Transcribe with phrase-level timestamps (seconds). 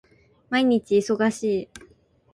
[0.49, 1.69] 毎日忙しい